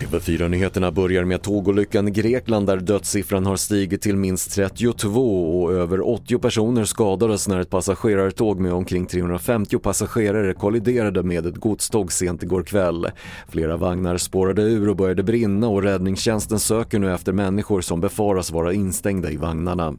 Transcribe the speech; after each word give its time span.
TV4-nyheterna 0.00 0.90
börjar 0.90 1.24
med 1.24 1.42
tågolyckan 1.42 2.08
i 2.08 2.10
Grekland 2.10 2.66
där 2.66 2.76
dödssiffran 2.76 3.46
har 3.46 3.56
stigit 3.56 4.02
till 4.02 4.16
minst 4.16 4.54
32 4.54 5.62
och 5.62 5.72
över 5.72 6.08
80 6.08 6.38
personer 6.38 6.84
skadades 6.84 7.48
när 7.48 7.60
ett 7.60 7.70
passagerartåg 7.70 8.60
med 8.60 8.72
omkring 8.72 9.06
350 9.06 9.78
passagerare 9.78 10.54
kolliderade 10.54 11.22
med 11.22 11.46
ett 11.46 11.56
godståg 11.56 12.12
sent 12.12 12.42
igår 12.42 12.62
kväll. 12.62 13.06
Flera 13.48 13.76
vagnar 13.76 14.16
spårade 14.16 14.62
ur 14.62 14.88
och 14.88 14.96
började 14.96 15.22
brinna 15.22 15.68
och 15.68 15.82
räddningstjänsten 15.82 16.58
söker 16.58 16.98
nu 16.98 17.14
efter 17.14 17.32
människor 17.32 17.80
som 17.80 18.00
befaras 18.00 18.50
vara 18.50 18.72
instängda 18.72 19.30
i 19.30 19.36
vagnarna. 19.36 19.94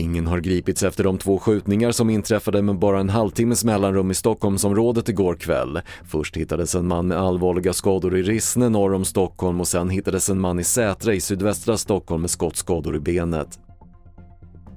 Ingen 0.00 0.26
har 0.26 0.40
gripits 0.40 0.82
efter 0.82 1.04
de 1.04 1.18
två 1.18 1.38
skjutningar 1.38 1.92
som 1.92 2.10
inträffade 2.10 2.62
med 2.62 2.78
bara 2.78 3.00
en 3.00 3.08
halvtimmes 3.08 3.64
mellanrum 3.64 4.10
i 4.10 4.14
Stockholmsområdet 4.14 5.08
igår 5.08 5.34
kväll. 5.34 5.80
Först 6.04 6.36
hittades 6.36 6.74
en 6.74 6.86
man 6.86 7.06
med 7.06 7.18
allvarliga 7.18 7.72
skador 7.72 8.16
i 8.16 8.22
Rissne 8.22 8.68
norr 8.68 8.94
om 8.94 9.04
Stockholm 9.04 9.60
och 9.60 9.68
sen 9.68 9.90
hittades 9.90 10.30
en 10.30 10.40
man 10.40 10.60
i 10.60 10.64
Sätra 10.64 11.14
i 11.14 11.20
sydvästra 11.20 11.76
Stockholm 11.76 12.20
med 12.20 12.30
skottskador 12.30 12.96
i 12.96 13.00
benet. 13.00 13.58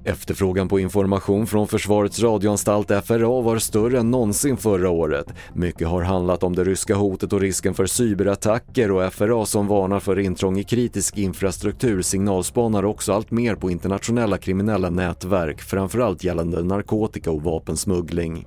Efterfrågan 0.04 0.68
på 0.68 0.80
information 0.80 1.46
från 1.46 1.68
Försvarets 1.68 2.20
radioanstalt 2.20 3.06
FRA 3.06 3.40
var 3.40 3.58
större 3.58 3.98
än 3.98 4.10
någonsin 4.10 4.56
förra 4.56 4.90
året. 4.90 5.26
Mycket 5.54 5.88
har 5.88 6.02
handlat 6.02 6.42
om 6.42 6.54
det 6.54 6.64
ryska 6.64 6.94
hotet 6.94 7.32
och 7.32 7.40
risken 7.40 7.74
för 7.74 7.86
cyberattacker 7.86 8.90
och 8.90 9.12
FRA 9.12 9.46
som 9.46 9.66
varnar 9.66 10.00
för 10.00 10.18
intrång 10.18 10.58
i 10.58 10.64
kritisk 10.64 11.18
infrastruktur 11.18 12.02
signalspanar 12.02 12.84
också 12.84 13.12
allt 13.12 13.30
mer 13.30 13.54
på 13.54 13.70
internationella 13.70 14.38
kriminella 14.38 14.90
nätverk, 14.90 15.60
framförallt 15.60 16.24
gällande 16.24 16.62
narkotika 16.62 17.30
och 17.30 17.42
vapensmuggling. 17.42 18.46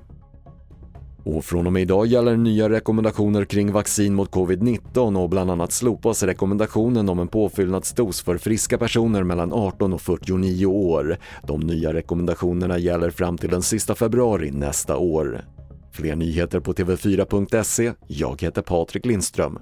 Och 1.36 1.45
från 1.45 1.67
och 1.67 1.73
med 1.73 1.81
idag 1.81 2.08
gäller 2.08 2.38
nya 2.38 2.70
rekommendationer 2.70 3.45
kring 3.45 3.72
vaccin 3.72 4.13
mot 4.13 4.31
covid-19 4.31 5.23
och 5.23 5.30
bland 5.30 5.52
annat 5.52 5.72
slopas 5.72 6.23
rekommendationen 6.23 7.09
om 7.09 7.20
en 7.20 7.28
påfyllnadsdos 7.28 8.22
för 8.22 8.38
friska 8.38 8.78
personer 8.78 9.23
mellan 9.23 9.53
18 9.53 9.94
och 9.94 10.02
49 10.02 10.66
år. 10.66 11.17
De 11.44 11.59
nya 11.59 11.94
rekommendationerna 11.94 12.78
gäller 12.78 13.09
fram 13.09 13.38
till 13.38 13.50
den 13.50 13.61
sista 13.61 13.95
februari 13.95 14.52
nästa 14.52 14.98
år. 14.98 15.45
Fler 15.92 16.16
nyheter 16.16 16.59
på 16.59 16.73
TV4.se. 16.73 17.94
Jag 18.08 18.42
heter 18.42 18.61
Patrik 18.61 19.05
Lindström. 19.05 19.59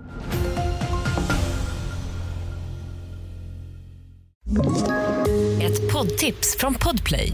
Ett 5.61 5.93
poddtips 5.93 6.57
från 6.59 6.73
Podplay. 6.73 7.33